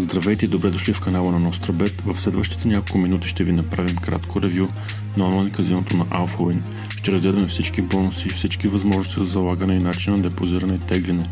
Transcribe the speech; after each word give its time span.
Здравейте 0.00 0.44
и 0.44 0.48
добре 0.48 0.70
дошли 0.70 0.92
в 0.92 1.00
канала 1.00 1.32
на 1.32 1.50
NostraBet. 1.50 2.02
В 2.12 2.20
следващите 2.20 2.68
няколко 2.68 2.98
минути 2.98 3.28
ще 3.28 3.44
ви 3.44 3.52
направим 3.52 3.96
кратко 3.96 4.42
ревю 4.42 4.68
на 5.16 5.24
онлайн 5.24 5.50
казиното 5.50 5.96
на 5.96 6.06
AlphaWin. 6.06 6.60
Ще 6.96 7.12
разгледаме 7.12 7.46
всички 7.46 7.82
бонуси, 7.82 8.28
всички 8.28 8.68
възможности 8.68 9.20
за 9.20 9.26
залагане 9.26 9.74
и 9.74 9.78
начин 9.78 10.12
на 10.12 10.22
депозиране 10.22 10.74
и 10.74 10.78
тегляне. 10.78 11.28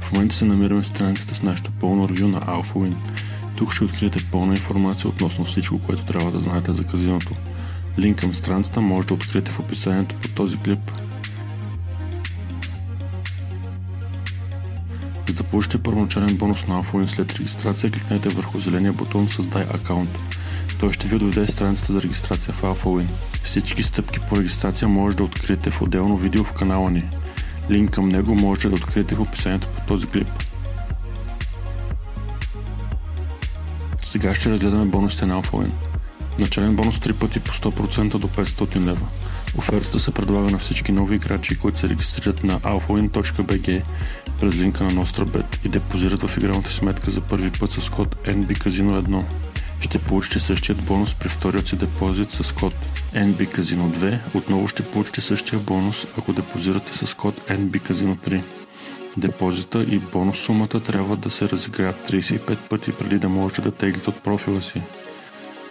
В 0.00 0.12
момента 0.12 0.34
се 0.34 0.44
намираме 0.44 0.82
в 0.82 0.86
страницата 0.86 1.34
с 1.34 1.42
нашето 1.42 1.70
пълно 1.70 2.08
ревю 2.08 2.28
на 2.28 2.40
AlphaWin. 2.40 2.94
Тук 3.56 3.72
ще 3.72 3.84
откриете 3.84 4.24
пълна 4.32 4.54
информация 4.54 5.10
относно 5.10 5.44
всичко, 5.44 5.78
което 5.78 6.04
трябва 6.04 6.30
да 6.30 6.40
знаете 6.40 6.72
за 6.72 6.84
казиното. 6.84 7.32
Линк 7.98 8.18
към 8.18 8.34
страницата 8.34 8.80
може 8.80 9.08
да 9.08 9.14
откриете 9.14 9.50
в 9.50 9.60
описанието 9.60 10.16
под 10.16 10.34
този 10.34 10.58
клип. 10.58 10.92
За 15.28 15.34
да 15.34 15.42
получите 15.42 15.78
първоначален 15.78 16.36
бонус 16.36 16.66
на 16.66 16.82
AlphaWin 16.82 17.06
след 17.06 17.32
регистрация, 17.32 17.90
кликнете 17.90 18.28
върху 18.28 18.60
зеления 18.60 18.92
бутон 18.92 19.28
Създай 19.28 19.62
акаунт. 19.62 20.18
Той 20.80 20.92
ще 20.92 21.08
ви 21.08 21.18
доведе 21.18 21.46
страницата 21.52 21.92
за 21.92 22.02
регистрация 22.02 22.54
в 22.54 22.62
AlphaWin. 22.62 23.10
Всички 23.42 23.82
стъпки 23.82 24.20
по 24.20 24.36
регистрация 24.36 24.88
може 24.88 25.16
да 25.16 25.24
откриете 25.24 25.70
в 25.70 25.82
отделно 25.82 26.16
видео 26.16 26.44
в 26.44 26.52
канала 26.52 26.90
ни. 26.90 27.04
Линк 27.70 27.90
към 27.90 28.08
него 28.08 28.34
можете 28.34 28.68
да 28.68 28.74
откриете 28.74 29.14
в 29.14 29.20
описанието 29.20 29.68
под 29.68 29.86
този 29.86 30.06
клип. 30.06 30.28
Сега 34.04 34.34
ще 34.34 34.50
разгледаме 34.50 34.84
бонусите 34.84 35.26
на 35.26 35.42
AlphaWin. 35.42 35.72
Начален 36.38 36.76
бонус 36.76 36.98
3 36.98 37.12
пъти 37.12 37.40
по 37.40 37.52
100% 37.52 38.18
до 38.18 38.28
500 38.28 38.86
лева. 38.86 39.06
Офертата 39.56 39.98
се 39.98 40.10
предлага 40.10 40.50
на 40.50 40.58
всички 40.58 40.92
нови 40.92 41.16
играчи, 41.16 41.58
които 41.58 41.78
се 41.78 41.88
регистрират 41.88 42.44
на 42.44 42.60
alphawin.bg 42.60 43.82
през 44.40 44.54
линка 44.54 44.84
на 44.84 44.90
NostraBet 44.90 45.66
и 45.66 45.68
депозират 45.68 46.22
в 46.22 46.36
игралната 46.36 46.70
сметка 46.70 47.10
за 47.10 47.20
първи 47.20 47.50
път 47.50 47.70
с 47.70 47.90
код 47.90 48.16
NBCasino1. 48.24 49.24
Ще 49.80 49.98
получите 49.98 50.40
същият 50.40 50.84
бонус 50.84 51.14
при 51.14 51.28
вторият 51.28 51.66
си 51.66 51.76
депозит 51.76 52.30
с 52.30 52.54
код 52.54 52.74
NBCasino2. 53.12 54.18
Отново 54.34 54.68
ще 54.68 54.82
получите 54.82 55.20
същия 55.20 55.58
бонус, 55.58 56.06
ако 56.18 56.32
депозирате 56.32 57.06
с 57.06 57.14
код 57.14 57.40
NBCasino3. 57.48 58.42
Депозита 59.16 59.82
и 59.82 59.98
бонус 59.98 60.38
сумата 60.38 60.80
трябва 60.86 61.16
да 61.16 61.30
се 61.30 61.48
разиграят 61.48 62.10
35 62.10 62.56
пъти 62.56 62.92
преди 62.92 63.18
да 63.18 63.28
можете 63.28 63.62
да 63.62 63.70
теглите 63.70 64.10
от 64.10 64.22
профила 64.22 64.62
си. 64.62 64.82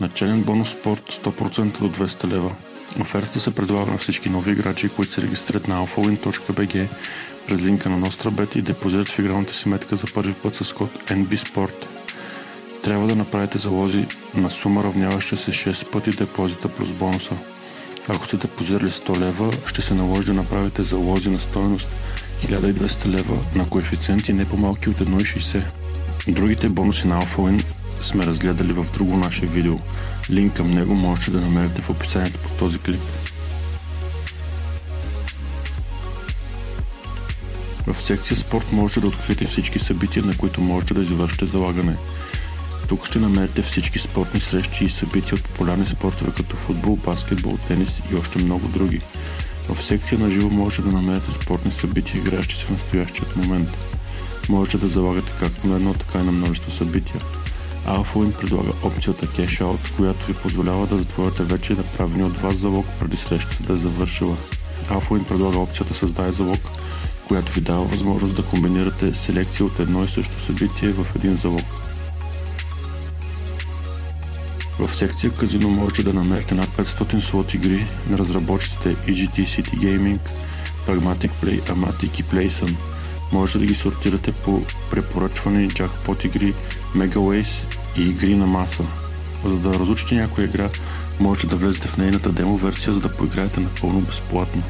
Начален 0.02 0.44
бонус 0.44 0.70
спорт 0.70 1.04
100% 1.24 1.80
до 1.80 1.90
200 1.90 2.28
лева. 2.28 2.56
Офертата 3.02 3.40
се 3.40 3.56
предлага 3.56 3.92
на 3.92 3.98
всички 3.98 4.30
нови 4.30 4.52
играчи, 4.52 4.90
които 4.90 5.12
се 5.12 5.22
регистрират 5.22 5.68
на 5.68 5.88
alphawin.bg 5.88 6.88
през 7.48 7.66
линка 7.66 7.90
на 7.90 8.08
NostraBet 8.08 8.58
и 8.58 8.62
депозират 8.62 9.08
в 9.08 9.20
игралната 9.20 9.54
си 9.54 9.70
метка 9.70 9.96
за 9.96 10.08
първи 10.14 10.34
път 10.34 10.56
с 10.56 10.74
код 10.74 10.90
NBSport. 11.06 11.86
Трябва 12.84 13.08
да 13.08 13.16
направите 13.16 13.58
залози 13.58 14.06
на 14.36 14.50
сума 14.50 14.84
равняваща 14.84 15.38
се 15.38 15.52
6 15.52 15.92
пъти 15.92 16.10
депозита 16.10 16.70
плюс 16.70 16.90
бонуса. 16.90 17.36
Ако 18.08 18.26
сте 18.26 18.38
депозирали 18.38 18.92
100 18.92 19.20
лева, 19.20 19.52
ще 19.68 19.82
се 19.82 19.94
наложи 19.94 20.28
да 20.28 20.34
направите 20.34 20.84
залози 20.84 21.30
на 21.30 21.40
стоеност 21.40 21.88
1200 22.46 23.08
лева 23.08 23.38
на 23.56 23.70
коефициенти 23.70 24.34
не 24.34 24.46
по-малки 24.46 24.90
от 24.90 24.98
1,60. 24.98 25.64
Другите 26.28 26.70
бонуси 26.70 27.08
на 27.08 27.22
AlphaWin 27.22 27.64
сме 28.02 28.26
разгледали 28.26 28.74
в 28.74 28.86
друго 28.94 29.18
наше 29.18 29.46
видео. 29.46 29.80
Линк 30.30 30.54
към 30.54 30.72
него 30.72 30.96
можете 30.96 31.32
да 31.32 31.42
намерите 31.42 31.82
в 31.82 31.90
описанието 31.90 32.40
под 32.40 32.58
този 32.58 32.80
клип. 32.80 33.02
В 37.88 38.02
секция 38.02 38.38
спорт 38.38 38.72
можете 38.72 39.00
да 39.00 39.08
откриете 39.08 39.48
всички 39.48 39.80
събития, 39.80 40.26
на 40.26 40.38
които 40.38 40.62
можете 40.62 40.94
да 40.94 41.04
извършите 41.04 41.46
залагане. 41.46 41.98
Тук 42.88 43.06
ще 43.06 43.20
намерите 43.20 43.62
всички 43.62 44.00
спортни 44.00 44.40
срещи 44.40 44.86
и 44.86 44.90
събития 44.90 45.36
от 45.36 45.44
популярни 45.44 45.86
спортове 45.86 46.32
като 46.32 46.56
футбол, 46.56 46.96
баскетбол, 46.96 47.58
тенис 47.68 48.02
и 48.12 48.16
още 48.16 48.44
много 48.44 48.68
други. 48.68 49.02
В 49.70 49.84
секция 49.84 50.20
на 50.20 50.30
живо 50.30 50.50
можете 50.50 50.82
да 50.82 50.92
намерите 50.92 51.32
спортни 51.32 51.72
събития, 51.72 52.20
игращи 52.20 52.56
се 52.56 52.66
в 52.66 52.70
настоящият 52.70 53.36
момент. 53.36 53.70
Можете 54.50 54.78
да 54.78 54.88
залагате 54.88 55.32
както 55.40 55.68
на 55.68 55.76
едно, 55.76 55.94
така 55.94 56.20
и 56.20 56.24
на 56.24 56.32
множество 56.32 56.72
събития. 56.72 57.22
AlphaWin 57.88 58.40
предлага 58.40 58.72
опцията 58.84 59.28
Cash 59.28 59.64
Out, 59.64 59.96
която 59.96 60.26
ви 60.26 60.34
позволява 60.34 60.88
да 60.88 60.98
затворите 60.98 61.44
вече 61.44 61.74
направени 61.74 62.24
от 62.24 62.38
вас 62.38 62.56
залог 62.56 62.86
преди 63.00 63.18
срещата 63.18 63.64
да 63.64 63.74
е 63.74 63.76
завършила. 63.76 64.38
AlphaWin 64.90 65.28
предлага 65.28 65.58
опцията 65.58 65.94
Създай 65.94 66.32
залог, 66.32 66.60
която 67.28 67.52
ви 67.52 67.62
дава 67.62 67.84
възможност 67.84 68.36
да 68.36 68.44
комбинирате 68.44 69.14
селекция 69.14 69.66
от 69.66 69.80
едно 69.80 70.04
и 70.04 70.08
също 70.08 70.42
събитие 70.42 70.90
в 70.90 71.16
един 71.16 71.34
залог. 71.34 71.66
В 74.80 74.96
секция 74.96 75.32
казино 75.32 75.70
можете 75.70 76.04
да 76.04 76.14
намерите 76.14 76.56
над 76.56 76.68
500 76.68 77.20
слот 77.20 77.54
игри 77.54 77.88
на 78.10 78.18
разработчиците 78.18 78.96
EGT 78.96 79.36
City 79.36 79.78
Gaming, 79.78 80.20
Pragmatic 80.88 81.32
Play, 81.44 81.62
Amatic 81.62 82.20
и 82.20 82.24
Playsun. 82.24 82.76
Можете 83.32 83.60
да 83.60 83.66
ги 83.66 83.76
сортирате 83.76 84.32
по 84.32 84.62
препоръчване 84.92 85.68
джакпот 85.68 86.24
игри, 86.24 86.54
Megaways 86.96 87.77
и 87.98 88.10
игри 88.10 88.36
на 88.36 88.48
маса. 88.48 88.84
За 89.46 89.60
да 89.60 89.74
разучите 89.74 90.16
някоя 90.16 90.46
игра, 90.46 90.70
можете 91.20 91.48
да 91.48 91.56
влезете 91.56 91.88
в 91.88 91.98
нейната 91.98 92.32
демо 92.32 92.58
версия, 92.58 92.94
за 92.94 93.00
да 93.00 93.16
поиграете 93.16 93.60
напълно 93.60 94.02
безплатно. 94.02 94.64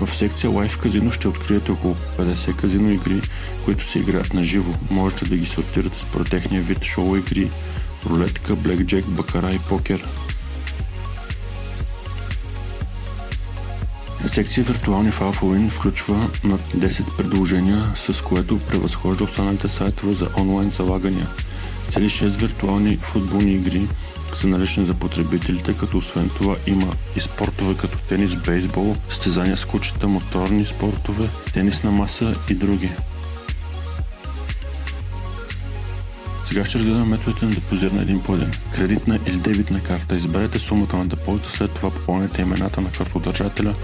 В 0.00 0.14
секция 0.14 0.50
Live 0.50 0.78
казино 0.78 1.12
ще 1.12 1.28
откриете 1.28 1.72
около 1.72 1.96
50 2.18 2.56
казино 2.56 2.90
игри, 2.90 3.20
които 3.64 3.84
се 3.84 3.98
играят 3.98 4.34
на 4.34 4.42
живо. 4.42 4.72
Можете 4.90 5.24
да 5.24 5.36
ги 5.36 5.46
сортирате 5.46 6.00
според 6.00 6.30
техния 6.30 6.62
вид 6.62 6.84
шоу 6.84 7.16
игри, 7.16 7.50
рулетка, 8.06 8.56
блекджек, 8.56 9.06
бакара 9.06 9.50
и 9.50 9.58
покер. 9.58 10.08
Секция 14.28 14.64
виртуални 14.64 15.12
AlphaWin 15.12 15.70
включва 15.70 16.30
над 16.44 16.60
10 16.60 17.16
предложения, 17.16 17.92
с 17.94 18.22
което 18.22 18.58
превъзхожда 18.58 19.24
останалите 19.24 19.68
сайтове 19.68 20.12
за 20.12 20.26
онлайн 20.38 20.70
залагания. 20.70 21.28
Цели 21.88 22.08
6 22.08 22.26
виртуални 22.28 22.98
футболни 23.02 23.52
игри 23.52 23.88
са 24.34 24.46
налични 24.46 24.84
за 24.84 24.94
потребителите, 24.94 25.76
като 25.76 25.98
освен 25.98 26.30
това 26.36 26.56
има 26.66 26.92
и 27.16 27.20
спортове 27.20 27.74
като 27.74 27.98
тенис, 27.98 28.36
бейсбол, 28.36 28.96
стезания 29.10 29.56
с 29.56 29.64
кучета, 29.64 30.08
моторни 30.08 30.64
спортове, 30.64 31.28
тенис 31.52 31.82
на 31.82 31.90
маса 31.90 32.34
и 32.50 32.54
други. 32.54 32.90
Сега 36.44 36.64
ще 36.64 36.78
разгледаме 36.78 37.04
методите 37.04 37.44
на 37.44 37.50
депозиране 37.50 38.02
един 38.02 38.22
по 38.22 38.34
един. 38.34 38.50
Кредитна 38.74 39.18
или 39.26 39.36
дебитна 39.36 39.80
карта. 39.80 40.16
Изберете 40.16 40.58
сумата 40.58 40.96
на 40.96 41.06
депозита, 41.06 41.50
след 41.50 41.70
това 41.70 41.90
попълнете 41.90 42.42
имената 42.42 42.80
на 42.80 42.90
картодържателя, 42.90 43.74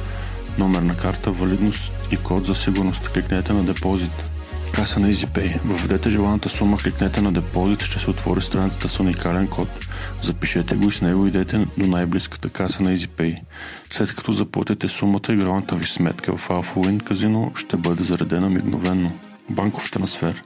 номер 0.58 0.82
на 0.82 0.96
карта, 0.96 1.30
валидност 1.30 1.92
и 2.10 2.16
код 2.16 2.44
за 2.44 2.54
сигурност. 2.54 3.08
Кликнете 3.08 3.52
на 3.52 3.62
депозит. 3.62 4.30
Каса 4.72 5.00
на 5.00 5.12
EasyPay. 5.12 5.60
Въведете 5.64 6.10
желаната 6.10 6.48
сума, 6.48 6.76
кликнете 6.76 7.20
на 7.20 7.32
депозит, 7.32 7.82
ще 7.82 7.98
се 7.98 8.10
отвори 8.10 8.42
страницата 8.42 8.88
с 8.88 9.00
уникален 9.00 9.48
код. 9.48 9.68
Запишете 10.22 10.74
го 10.76 10.88
и 10.88 10.92
с 10.92 11.02
него 11.02 11.26
идете 11.26 11.66
до 11.78 11.86
най-близката 11.86 12.48
каса 12.48 12.82
на 12.82 12.96
EasyPay. 12.96 13.36
След 13.90 14.14
като 14.14 14.32
заплатите 14.32 14.88
сумата, 14.88 15.20
игралната 15.28 15.76
ви 15.76 15.86
сметка 15.86 16.36
в 16.36 16.48
AlphaWin 16.48 17.02
казино 17.02 17.52
ще 17.54 17.76
бъде 17.76 18.04
заредена 18.04 18.50
мигновенно. 18.50 19.18
Банков 19.50 19.90
трансфер. 19.90 20.42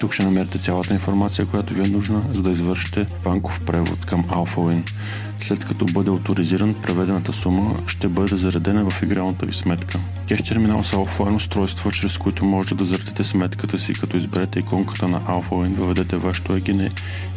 Тук 0.00 0.12
ще 0.12 0.24
намерите 0.24 0.58
цялата 0.58 0.94
информация, 0.94 1.46
която 1.46 1.74
ви 1.74 1.80
е 1.80 1.88
нужна, 1.88 2.22
за 2.32 2.42
да 2.42 2.50
извършите 2.50 3.06
банков 3.24 3.60
превод 3.66 4.06
към 4.06 4.24
AlphaWin. 4.24 4.90
След 5.38 5.64
като 5.64 5.84
бъде 5.84 6.10
авторизиран, 6.10 6.74
преведената 6.74 7.32
сума 7.32 7.74
ще 7.86 8.08
бъде 8.08 8.36
заредена 8.36 8.90
в 8.90 9.02
игралната 9.02 9.46
ви 9.46 9.52
сметка. 9.52 9.98
Кеш 10.28 10.42
терминал 10.42 10.84
са 10.84 10.98
офлайн 10.98 11.34
устройства, 11.34 11.92
чрез 11.92 12.18
които 12.18 12.44
можете 12.44 12.74
да 12.74 12.84
заредите 12.84 13.24
сметката 13.24 13.78
си, 13.78 13.92
като 13.92 14.16
изберете 14.16 14.58
иконката 14.58 15.08
на 15.08 15.20
AlphaWin, 15.20 15.74
въведете 15.74 16.16
вашето 16.16 16.52
егине 16.52 16.90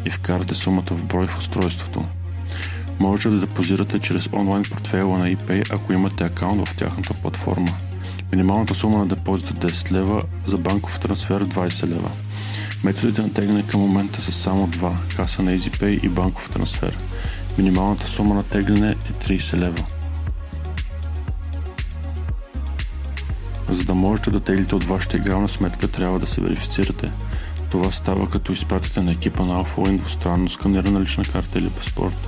и 0.06 0.10
вкарате 0.10 0.56
сумата 0.56 0.92
в 0.92 1.06
брой 1.06 1.28
в 1.28 1.38
устройството. 1.38 2.06
Можете 3.00 3.30
да 3.30 3.40
депозирате 3.40 4.00
чрез 4.00 4.30
онлайн 4.34 4.64
портфейла 4.72 5.20
на 5.20 5.36
ePay, 5.36 5.74
ако 5.74 5.94
имате 5.94 6.24
акаунт 6.24 6.68
в 6.68 6.76
тяхната 6.76 7.14
платформа. 7.14 7.78
Минималната 8.34 8.74
сума 8.74 8.98
на 8.98 9.08
депозита 9.08 9.54
10 9.54 9.92
лева, 9.92 10.24
за 10.46 10.58
банков 10.58 11.00
трансфер 11.00 11.46
20 11.46 11.88
лева. 11.88 12.12
Методите 12.84 13.22
на 13.22 13.34
тегляне 13.34 13.68
към 13.68 13.82
момента 13.82 14.22
са 14.22 14.32
само 14.32 14.68
два– 14.68 14.98
каса 15.16 15.44
на 15.44 15.52
EasyPay 15.52 16.06
и 16.06 16.10
банков 16.10 16.50
трансфер. 16.54 16.98
Минималната 17.58 18.08
сума 18.08 18.36
на 18.36 18.44
тегляне 18.44 18.92
е 18.92 19.14
30 19.14 19.58
лева. 19.58 19.84
За 23.70 23.84
да 23.84 23.94
можете 23.94 24.32
да 24.32 24.40
теглите 24.40 24.76
от 24.76 24.84
вашата 24.84 25.18
игрална 25.18 25.50
сметка, 25.50 25.88
трябва 25.88 26.20
да 26.20 26.28
се 26.28 26.42
верифицирате. 26.42 27.10
Това 27.72 27.92
става 27.92 28.30
като 28.30 28.54
изпратите 28.54 29.02
на 29.02 29.12
екипа 29.12 29.46
на 29.46 29.64
AlphaWin 29.64 29.98
двустранно 29.98 30.50
сканирана 30.50 31.02
лична 31.02 31.24
карта 31.24 31.60
или 31.60 31.70
паспорт. 31.70 32.28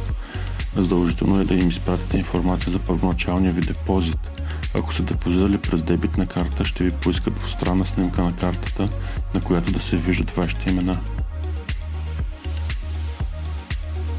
Задължително 0.75 1.40
е 1.40 1.46
да 1.46 1.54
им 1.54 1.69
изпратите 1.69 2.18
информация 2.18 2.72
за 2.72 2.80
първоначалния 2.80 3.54
ви 3.54 3.62
депозит. 3.62 4.44
Ако 4.77 4.94
са 4.94 5.04
депозирали 5.04 5.57
през 5.57 5.83
дебитна 5.83 6.25
карта, 6.25 6.66
ще 6.66 6.83
ви 6.83 6.92
поискат 6.92 7.36
двустранна 7.36 7.86
снимка 7.86 8.24
на 8.24 8.36
картата, 8.36 8.89
на 9.33 9.42
която 9.42 9.72
да 9.72 9.80
се 9.80 9.98
виждат 9.98 10.31
вашите 10.31 10.69
имена. 10.69 11.00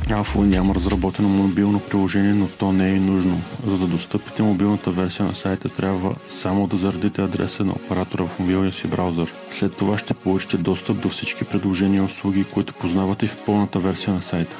Alpha 0.08 0.38
няма 0.38 0.75
разработено 0.75 1.29
мобилно 1.29 1.81
приложение, 1.81 2.35
но 2.35 2.49
то 2.49 2.73
не 2.73 2.94
е 2.94 3.00
нужно. 3.00 3.41
За 3.67 3.79
да 3.79 3.87
достъпите 3.87 4.43
мобилната 4.43 4.91
версия 4.91 5.26
на 5.26 5.35
сайта, 5.35 5.69
трябва 5.69 6.14
само 6.29 6.67
да 6.67 6.76
заредите 6.76 7.23
адреса 7.23 7.64
на 7.64 7.73
оператора 7.73 8.26
в 8.26 8.38
мобилния 8.38 8.73
си 8.73 8.88
браузър. 8.88 9.32
След 9.50 9.76
това 9.76 9.99
ще 9.99 10.14
получите 10.14 10.56
достъп 10.56 11.00
до 11.00 11.08
всички 11.08 11.44
предложения 11.44 11.99
и 11.99 12.05
услуги, 12.05 12.44
които 12.44 12.75
познавате 12.75 13.26
в 13.26 13.44
пълната 13.44 13.79
версия 13.79 14.14
на 14.14 14.23
сайта. 14.23 14.56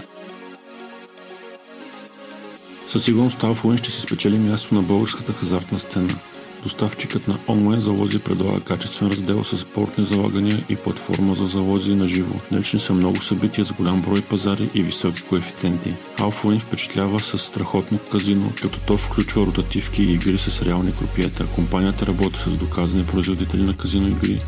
Със 2.89 3.05
сигурност 3.05 3.39
Alpha 3.39 3.79
ще 3.79 3.91
се 3.91 4.01
спечели 4.01 4.39
място 4.39 4.75
на 4.75 4.83
българската 4.83 5.33
хазартна 5.33 5.79
сцена. 5.79 6.19
Доставчикът 6.63 7.29
на 7.29 7.39
онлайн 7.49 7.81
залози 7.81 8.19
предлага 8.19 8.61
качествен 8.61 9.09
раздел 9.09 9.45
с 9.45 9.59
спортни 9.59 10.05
залагания 10.05 10.65
и 10.69 10.77
платформа 10.77 11.35
за 11.35 11.47
залози 11.47 11.95
на 11.95 12.09
живо. 12.09 12.35
Налични 12.51 12.81
са 12.81 12.95
много 12.95 13.23
събития 13.23 13.65
с 13.65 13.73
голям 13.73 14.03
брой 14.03 14.21
пазари 14.21 14.71
и 14.75 14.83
високи 14.83 15.23
коефициенти. 15.23 15.95
Alpha 16.19 16.61
впечатлява 16.61 17.21
с 17.21 17.39
страхотно 17.39 17.99
казино, 18.13 18.53
като 18.63 18.81
то 18.87 18.97
включва 18.97 19.47
ротативки 19.47 20.03
и 20.03 20.13
игри 20.13 20.39
с 20.39 20.63
реални 20.63 20.93
крупиета. 20.95 21.47
Компанията 21.55 22.07
работи 22.07 22.39
с 22.41 22.51
доказани 22.51 23.07
производители 23.07 23.63
на 23.63 23.77
казино 23.77 24.09
игри 24.09 24.43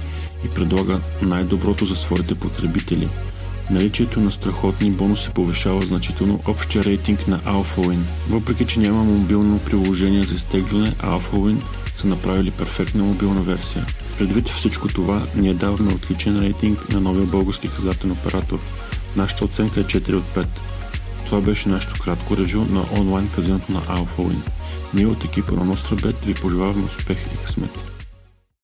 и 0.45 0.49
предлага 0.49 1.01
най-доброто 1.23 1.87
за 1.87 1.97
своите 1.97 2.35
потребители. 2.35 3.09
Наличието 3.71 4.21
на 4.21 4.31
страхотни 4.31 4.91
бонуси 4.91 5.31
повишава 5.31 5.81
значително 5.83 6.41
общия 6.47 6.85
рейтинг 6.85 7.29
на 7.29 7.41
AlphaWin. 7.41 7.99
Въпреки, 8.29 8.67
че 8.67 8.81
няма 8.81 9.05
мобилно 9.05 9.59
приложение 9.59 10.23
за 10.23 10.35
изтегляне, 10.35 10.93
AlphaWin 10.93 11.63
са 11.95 12.07
направили 12.07 12.51
перфектна 12.51 13.05
мобилна 13.05 13.43
версия. 13.43 13.87
Предвид 14.19 14.49
всичко 14.49 14.89
това, 14.89 15.27
ние 15.37 15.55
даваме 15.55 15.95
отличен 15.95 16.43
рейтинг 16.43 16.89
на 16.89 17.01
новия 17.01 17.27
български 17.27 17.67
хазартен 17.67 18.11
оператор. 18.11 18.59
Нашата 19.17 19.45
оценка 19.45 19.81
е 19.81 19.85
4 19.85 20.15
от 20.15 20.25
5. 20.25 20.47
Това 21.27 21.41
беше 21.41 21.69
нашето 21.69 22.01
кратко 22.01 22.37
ревю 22.37 22.65
на 22.71 22.85
онлайн 23.01 23.29
казиното 23.35 23.73
на 23.73 23.81
AlphaWin. 23.83 24.41
Ние 24.95 25.07
от 25.07 25.25
екипа 25.25 25.55
на 25.55 25.75
NostraBet 25.75 26.25
ви 26.25 26.35
пожелаваме 26.35 26.85
успех 26.85 27.19
и 27.35 27.45
късмет. 27.45 27.88